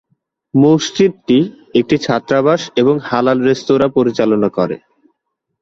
[0.53, 1.37] মসজিদটি
[1.75, 4.75] একটি ছাত্রাবাস এবং হালাল রেস্তোরাঁ পরিচালনা করে।